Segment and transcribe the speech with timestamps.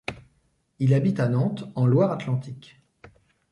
[0.79, 2.81] Il habite à Nantes en Loire-Atlantique.